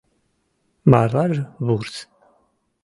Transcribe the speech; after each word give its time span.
Марлаже— 0.91 1.43
вурс. 1.65 1.95